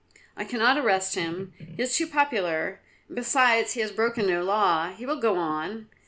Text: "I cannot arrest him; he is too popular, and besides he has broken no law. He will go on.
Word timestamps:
"I 0.35 0.45
cannot 0.45 0.79
arrest 0.79 1.13
him; 1.13 1.53
he 1.59 1.79
is 1.79 1.95
too 1.95 2.07
popular, 2.07 2.79
and 3.07 3.15
besides 3.15 3.73
he 3.73 3.81
has 3.81 3.91
broken 3.91 4.25
no 4.25 4.41
law. 4.43 4.89
He 4.93 5.05
will 5.05 5.19
go 5.19 5.37
on. 5.37 5.89